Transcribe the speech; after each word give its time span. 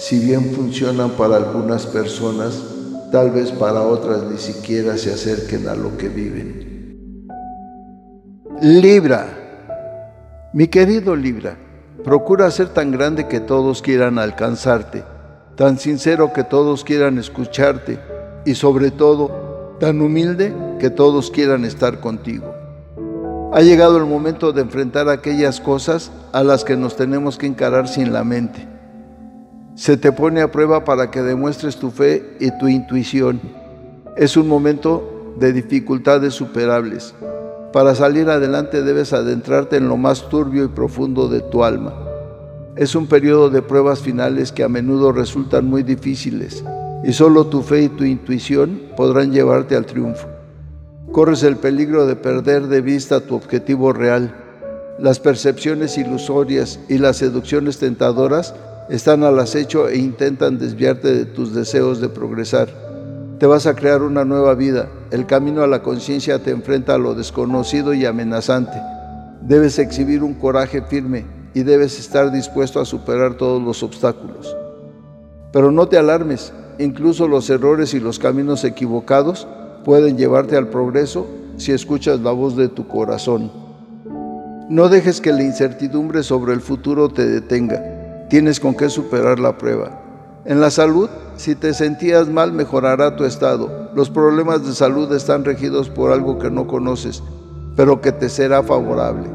si 0.00 0.18
bien 0.18 0.52
funcionan 0.54 1.10
para 1.10 1.36
algunas 1.36 1.84
personas, 1.84 2.58
tal 3.12 3.32
vez 3.32 3.52
para 3.52 3.82
otras 3.82 4.22
ni 4.22 4.38
siquiera 4.38 4.96
se 4.96 5.12
acerquen 5.12 5.68
a 5.68 5.74
lo 5.74 5.98
que 5.98 6.08
viven. 6.08 7.28
Libra. 8.62 9.26
Mi 10.54 10.68
querido 10.68 11.14
Libra, 11.14 11.58
procura 12.02 12.50
ser 12.50 12.70
tan 12.70 12.90
grande 12.92 13.28
que 13.28 13.40
todos 13.40 13.82
quieran 13.82 14.18
alcanzarte, 14.18 15.04
tan 15.54 15.78
sincero 15.78 16.32
que 16.32 16.44
todos 16.44 16.82
quieran 16.82 17.18
escucharte 17.18 18.00
y 18.46 18.54
sobre 18.54 18.90
todo 18.90 19.76
tan 19.80 20.00
humilde 20.00 20.54
que 20.78 20.88
todos 20.88 21.30
quieran 21.30 21.66
estar 21.66 22.00
contigo. 22.00 22.54
Ha 23.52 23.60
llegado 23.60 23.98
el 23.98 24.06
momento 24.06 24.52
de 24.52 24.62
enfrentar 24.62 25.10
aquellas 25.10 25.60
cosas 25.60 26.10
a 26.32 26.42
las 26.42 26.64
que 26.64 26.78
nos 26.78 26.96
tenemos 26.96 27.36
que 27.36 27.46
encarar 27.46 27.86
sin 27.86 28.14
la 28.14 28.24
mente. 28.24 28.79
Se 29.80 29.96
te 29.96 30.12
pone 30.12 30.42
a 30.42 30.52
prueba 30.52 30.84
para 30.84 31.10
que 31.10 31.22
demuestres 31.22 31.78
tu 31.78 31.90
fe 31.90 32.36
y 32.38 32.50
tu 32.58 32.68
intuición. 32.68 33.40
Es 34.14 34.36
un 34.36 34.46
momento 34.46 35.32
de 35.38 35.54
dificultades 35.54 36.34
superables 36.34 37.14
para 37.72 37.94
salir 37.94 38.28
adelante 38.28 38.82
debes 38.82 39.14
adentrarte 39.14 39.78
en 39.78 39.88
lo 39.88 39.96
más 39.96 40.28
turbio 40.28 40.64
y 40.64 40.68
profundo 40.68 41.28
de 41.28 41.40
tu 41.40 41.64
alma. 41.64 41.94
Es 42.76 42.94
un 42.94 43.06
periodo 43.06 43.48
de 43.48 43.62
pruebas 43.62 44.00
finales 44.00 44.52
que 44.52 44.64
a 44.64 44.68
menudo 44.68 45.12
resultan 45.12 45.64
muy 45.64 45.82
difíciles 45.82 46.62
y 47.02 47.14
solo 47.14 47.46
tu 47.46 47.62
fe 47.62 47.84
y 47.84 47.88
tu 47.88 48.04
intuición 48.04 48.82
podrán 48.98 49.32
llevarte 49.32 49.76
al 49.76 49.86
triunfo. 49.86 50.28
Corres 51.10 51.42
el 51.42 51.56
peligro 51.56 52.06
de 52.06 52.16
perder 52.16 52.66
de 52.66 52.82
vista 52.82 53.20
tu 53.20 53.34
objetivo 53.34 53.94
real. 53.94 54.34
Las 54.98 55.20
percepciones 55.20 55.96
ilusorias 55.96 56.80
y 56.90 56.98
las 56.98 57.16
seducciones 57.16 57.78
tentadoras 57.78 58.54
están 58.90 59.24
al 59.24 59.38
acecho 59.38 59.88
e 59.88 59.98
intentan 59.98 60.58
desviarte 60.58 61.14
de 61.14 61.24
tus 61.24 61.54
deseos 61.54 62.00
de 62.00 62.08
progresar 62.08 62.90
te 63.40 63.46
vas 63.46 63.66
a 63.66 63.74
crear 63.74 64.02
una 64.02 64.26
nueva 64.26 64.54
vida. 64.54 64.90
El 65.10 65.24
camino 65.24 65.62
a 65.62 65.66
la 65.66 65.82
conciencia 65.82 66.42
te 66.42 66.50
enfrenta 66.50 66.96
a 66.96 66.98
lo 66.98 67.14
desconocido 67.14 67.94
y 67.94 68.04
amenazante. 68.04 68.76
Debes 69.40 69.78
exhibir 69.78 70.22
un 70.22 70.34
coraje 70.34 70.82
firme 70.82 71.24
y 71.54 71.62
debes 71.62 71.98
estar 71.98 72.30
dispuesto 72.32 72.80
a 72.80 72.84
superar 72.84 73.38
todos 73.38 73.62
los 73.62 73.82
obstáculos. 73.82 74.54
Pero 75.54 75.72
no 75.72 75.88
te 75.88 75.96
alarmes, 75.96 76.52
incluso 76.78 77.28
los 77.28 77.48
errores 77.48 77.94
y 77.94 78.00
los 78.00 78.18
caminos 78.18 78.62
equivocados 78.62 79.48
pueden 79.86 80.18
llevarte 80.18 80.58
al 80.58 80.68
progreso 80.68 81.26
si 81.56 81.72
escuchas 81.72 82.20
la 82.20 82.32
voz 82.32 82.56
de 82.56 82.68
tu 82.68 82.88
corazón. 82.88 83.50
No 84.68 84.90
dejes 84.90 85.22
que 85.22 85.32
la 85.32 85.44
incertidumbre 85.44 86.22
sobre 86.22 86.52
el 86.52 86.60
futuro 86.60 87.08
te 87.08 87.26
detenga. 87.26 87.99
Tienes 88.30 88.60
con 88.60 88.76
qué 88.76 88.88
superar 88.88 89.40
la 89.40 89.58
prueba. 89.58 90.00
En 90.44 90.60
la 90.60 90.70
salud, 90.70 91.10
si 91.36 91.56
te 91.56 91.74
sentías 91.74 92.28
mal, 92.28 92.52
mejorará 92.52 93.16
tu 93.16 93.24
estado. 93.24 93.90
Los 93.92 94.08
problemas 94.08 94.64
de 94.64 94.72
salud 94.72 95.12
están 95.12 95.44
regidos 95.44 95.88
por 95.88 96.12
algo 96.12 96.38
que 96.38 96.48
no 96.48 96.68
conoces, 96.68 97.24
pero 97.74 98.00
que 98.00 98.12
te 98.12 98.28
será 98.28 98.62
favorable. 98.62 99.28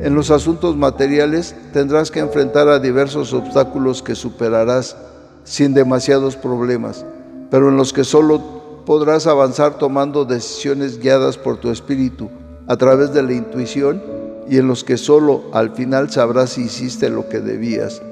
En 0.00 0.14
los 0.14 0.30
asuntos 0.30 0.76
materiales 0.76 1.56
tendrás 1.72 2.10
que 2.10 2.20
enfrentar 2.20 2.68
a 2.68 2.78
diversos 2.78 3.32
obstáculos 3.32 4.02
que 4.02 4.14
superarás 4.14 4.98
sin 5.44 5.72
demasiados 5.72 6.36
problemas, 6.36 7.06
pero 7.50 7.70
en 7.70 7.78
los 7.78 7.94
que 7.94 8.04
solo 8.04 8.82
podrás 8.84 9.26
avanzar 9.26 9.78
tomando 9.78 10.26
decisiones 10.26 10.98
guiadas 10.98 11.38
por 11.38 11.56
tu 11.56 11.70
espíritu 11.70 12.28
a 12.66 12.76
través 12.76 13.14
de 13.14 13.22
la 13.22 13.32
intuición 13.32 14.02
y 14.46 14.58
en 14.58 14.68
los 14.68 14.84
que 14.84 14.98
solo 14.98 15.44
al 15.54 15.70
final 15.70 16.10
sabrás 16.10 16.50
si 16.50 16.64
hiciste 16.64 17.08
lo 17.08 17.30
que 17.30 17.40
debías. 17.40 18.02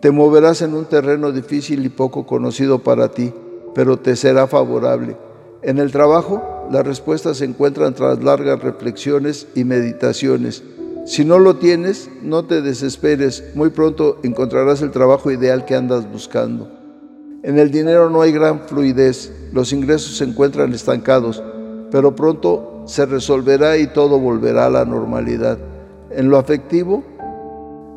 Te 0.00 0.10
moverás 0.10 0.60
en 0.60 0.74
un 0.74 0.84
terreno 0.84 1.32
difícil 1.32 1.84
y 1.84 1.88
poco 1.88 2.26
conocido 2.26 2.80
para 2.80 3.08
ti, 3.08 3.32
pero 3.74 3.98
te 3.98 4.14
será 4.14 4.46
favorable. 4.46 5.16
En 5.62 5.78
el 5.78 5.90
trabajo, 5.90 6.68
las 6.70 6.86
respuestas 6.86 7.38
se 7.38 7.46
encuentran 7.46 7.94
tras 7.94 8.22
largas 8.22 8.62
reflexiones 8.62 9.46
y 9.54 9.64
meditaciones. 9.64 10.62
Si 11.06 11.24
no 11.24 11.38
lo 11.38 11.56
tienes, 11.56 12.10
no 12.22 12.44
te 12.44 12.60
desesperes, 12.60 13.44
muy 13.54 13.70
pronto 13.70 14.18
encontrarás 14.22 14.82
el 14.82 14.90
trabajo 14.90 15.30
ideal 15.30 15.64
que 15.64 15.74
andas 15.74 16.10
buscando. 16.10 16.68
En 17.42 17.58
el 17.58 17.70
dinero 17.70 18.10
no 18.10 18.20
hay 18.20 18.32
gran 18.32 18.60
fluidez, 18.66 19.32
los 19.52 19.72
ingresos 19.72 20.18
se 20.18 20.24
encuentran 20.24 20.74
estancados, 20.74 21.42
pero 21.90 22.14
pronto 22.14 22.82
se 22.86 23.06
resolverá 23.06 23.78
y 23.78 23.86
todo 23.86 24.18
volverá 24.18 24.66
a 24.66 24.70
la 24.70 24.84
normalidad. 24.84 25.58
En 26.10 26.28
lo 26.28 26.38
afectivo, 26.38 27.04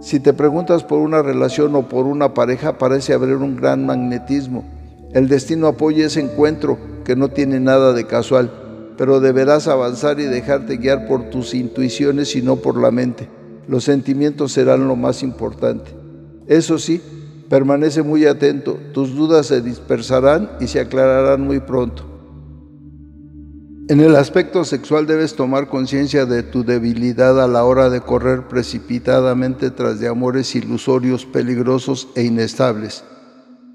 si 0.01 0.21
te 0.21 0.33
preguntas 0.33 0.83
por 0.83 0.99
una 0.99 1.21
relación 1.21 1.75
o 1.75 1.89
por 1.89 2.05
una 2.05 2.33
pareja, 2.33 2.77
parece 2.77 3.13
haber 3.13 3.35
un 3.35 3.57
gran 3.57 3.85
magnetismo. 3.85 4.63
El 5.13 5.27
destino 5.27 5.67
apoya 5.67 6.05
ese 6.05 6.21
encuentro 6.21 6.77
que 7.03 7.15
no 7.15 7.29
tiene 7.29 7.59
nada 7.59 7.91
de 7.93 8.07
casual, 8.07 8.49
pero 8.97 9.19
deberás 9.19 9.67
avanzar 9.67 10.19
y 10.19 10.23
dejarte 10.23 10.77
guiar 10.77 11.07
por 11.07 11.29
tus 11.29 11.53
intuiciones 11.53 12.35
y 12.35 12.41
no 12.41 12.57
por 12.57 12.77
la 12.77 12.91
mente. 12.91 13.27
Los 13.67 13.83
sentimientos 13.83 14.53
serán 14.53 14.87
lo 14.87 14.95
más 14.95 15.21
importante. 15.21 15.91
Eso 16.47 16.79
sí, 16.79 17.01
permanece 17.49 18.01
muy 18.01 18.25
atento, 18.25 18.79
tus 18.93 19.15
dudas 19.15 19.47
se 19.47 19.61
dispersarán 19.61 20.49
y 20.59 20.67
se 20.67 20.79
aclararán 20.79 21.41
muy 21.41 21.59
pronto. 21.59 22.08
En 23.89 24.01
el 24.01 24.15
aspecto 24.15 24.65
sexual 24.65 25.07
debes 25.07 25.33
tomar 25.33 25.67
conciencia 25.67 26.27
de 26.27 26.43
tu 26.43 26.63
debilidad 26.63 27.43
a 27.43 27.47
la 27.47 27.63
hora 27.63 27.89
de 27.89 28.01
correr 28.01 28.47
precipitadamente 28.47 29.71
tras 29.71 29.99
de 29.99 30.07
amores 30.07 30.53
ilusorios, 30.53 31.25
peligrosos 31.25 32.07
e 32.13 32.21
inestables. 32.21 33.03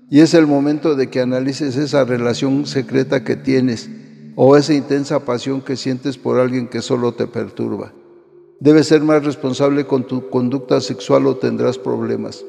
Y 0.09 0.21
es 0.21 0.35
el 0.35 0.47
momento 0.47 0.95
de 0.95 1.11
que 1.11 1.21
analices 1.21 1.75
esa 1.75 2.05
relación 2.05 2.65
secreta 2.65 3.25
que 3.25 3.35
tienes 3.35 3.91
o 4.37 4.57
esa 4.57 4.73
intensa 4.73 5.25
pasión 5.25 5.61
que 5.61 5.75
sientes 5.75 6.17
por 6.17 6.39
alguien 6.39 6.69
que 6.69 6.81
solo 6.81 7.15
te 7.15 7.27
perturba. 7.27 7.93
Debes 8.61 8.87
ser 8.87 9.01
más 9.01 9.25
responsable 9.25 9.85
con 9.85 10.07
tu 10.07 10.31
conducta 10.31 10.81
sexual 10.81 11.27
o 11.27 11.39
tendrás 11.39 11.77
problemas. 11.77 12.45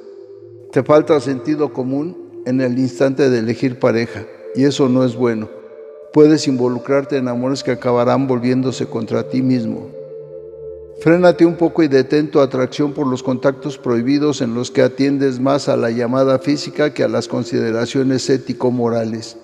Te 0.71 0.83
falta 0.83 1.19
sentido 1.19 1.73
común 1.73 2.43
en 2.45 2.61
el 2.61 2.77
instante 2.77 3.31
de 3.31 3.39
elegir 3.39 3.79
pareja 3.79 4.21
y 4.53 4.65
eso 4.65 4.87
no 4.87 5.03
es 5.03 5.15
bueno 5.15 5.54
puedes 6.15 6.47
involucrarte 6.47 7.17
en 7.17 7.27
amores 7.27 7.61
que 7.61 7.71
acabarán 7.71 8.25
volviéndose 8.25 8.85
contra 8.85 9.27
ti 9.27 9.41
mismo. 9.41 9.89
Frénate 11.01 11.45
un 11.45 11.55
poco 11.55 11.83
y 11.83 11.89
detén 11.89 12.31
tu 12.31 12.39
atracción 12.39 12.93
por 12.93 13.05
los 13.05 13.21
contactos 13.21 13.77
prohibidos 13.77 14.39
en 14.39 14.55
los 14.55 14.71
que 14.71 14.81
atiendes 14.81 15.41
más 15.41 15.67
a 15.67 15.75
la 15.75 15.91
llamada 15.91 16.39
física 16.39 16.93
que 16.93 17.03
a 17.03 17.09
las 17.09 17.27
consideraciones 17.27 18.29
ético-morales. 18.29 19.35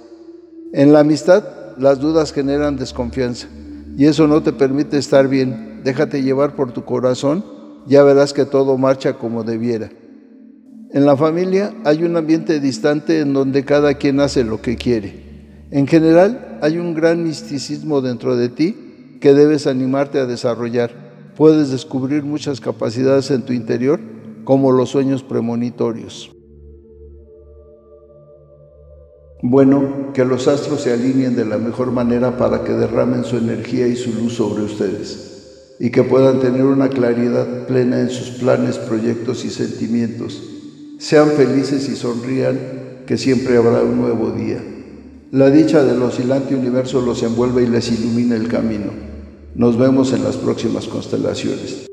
En 0.71 0.93
la 0.93 1.01
amistad, 1.01 1.43
las 1.77 1.99
dudas 1.99 2.31
generan 2.31 2.77
desconfianza 2.77 3.49
y 3.97 4.05
eso 4.05 4.25
no 4.27 4.41
te 4.41 4.53
permite 4.53 4.97
estar 4.97 5.27
bien. 5.27 5.81
Déjate 5.83 6.23
llevar 6.23 6.55
por 6.55 6.71
tu 6.71 6.85
corazón, 6.85 7.43
ya 7.85 8.01
verás 8.03 8.31
que 8.31 8.45
todo 8.45 8.77
marcha 8.77 9.17
como 9.17 9.43
debiera. 9.43 9.89
En 10.93 11.05
la 11.05 11.17
familia 11.17 11.73
hay 11.83 12.05
un 12.05 12.15
ambiente 12.15 12.61
distante 12.61 13.19
en 13.19 13.33
donde 13.33 13.65
cada 13.65 13.95
quien 13.95 14.21
hace 14.21 14.45
lo 14.45 14.61
que 14.61 14.77
quiere. 14.77 15.30
En 15.71 15.87
general, 15.87 16.59
hay 16.61 16.77
un 16.77 16.93
gran 16.93 17.23
misticismo 17.23 18.01
dentro 18.01 18.35
de 18.35 18.49
ti 18.49 19.17
que 19.21 19.33
debes 19.33 19.67
animarte 19.67 20.19
a 20.19 20.25
desarrollar. 20.25 20.91
Puedes 21.37 21.71
descubrir 21.71 22.23
muchas 22.23 22.59
capacidades 22.59 23.31
en 23.31 23.43
tu 23.43 23.53
interior, 23.53 23.99
como 24.43 24.71
los 24.71 24.89
sueños 24.89 25.23
premonitorios. 25.23 26.31
Bueno, 29.41 30.11
que 30.13 30.25
los 30.25 30.47
astros 30.47 30.81
se 30.81 30.93
alineen 30.93 31.35
de 31.35 31.45
la 31.45 31.57
mejor 31.57 31.91
manera 31.91 32.37
para 32.37 32.63
que 32.63 32.73
derramen 32.73 33.23
su 33.23 33.37
energía 33.37 33.87
y 33.87 33.95
su 33.95 34.13
luz 34.13 34.33
sobre 34.33 34.63
ustedes 34.63 35.31
y 35.79 35.89
que 35.89 36.03
puedan 36.03 36.39
tener 36.39 36.63
una 36.63 36.89
claridad 36.89 37.65
plena 37.65 38.01
en 38.01 38.11
sus 38.11 38.37
planes, 38.37 38.77
proyectos 38.77 39.43
y 39.45 39.49
sentimientos. 39.49 40.43
Sean 40.99 41.29
felices 41.29 41.89
y 41.89 41.95
sonrían, 41.95 42.59
que 43.07 43.17
siempre 43.17 43.57
habrá 43.57 43.81
un 43.81 43.99
nuevo 43.99 44.29
día. 44.29 44.61
La 45.31 45.49
dicha 45.49 45.81
del 45.81 46.01
oscilante 46.01 46.53
universo 46.53 46.99
los 46.99 47.23
envuelve 47.23 47.63
y 47.63 47.67
les 47.67 47.89
ilumina 47.89 48.35
el 48.35 48.49
camino. 48.49 48.91
Nos 49.55 49.77
vemos 49.77 50.11
en 50.11 50.25
las 50.25 50.35
próximas 50.35 50.87
constelaciones. 50.87 51.90